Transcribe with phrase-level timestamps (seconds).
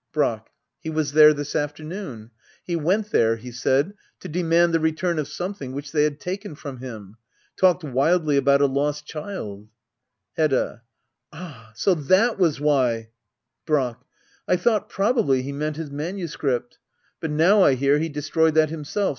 [0.11, 0.49] Brack.
[0.79, 2.31] He was there this afternoon.
[2.63, 6.55] He went there, he said, to demand the return of something which they had taken
[6.55, 7.17] from him.
[7.55, 9.67] Talked wildly about a lost child
[10.35, 10.81] Hedda.
[11.31, 13.09] Ah— so that was why
[13.67, 14.01] Brack.
[14.47, 16.79] I thought probably he meant his manuscript;
[17.19, 19.09] but now I hear he destroyed that himself.